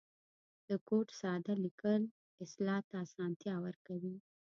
د 0.67 0.69
کوډ 0.87 1.07
ساده 1.19 1.53
لیکل 1.65 2.01
اصلاح 2.43 2.79
ته 2.89 2.95
آسانتیا 3.05 3.55
ورکوي. 3.65 4.15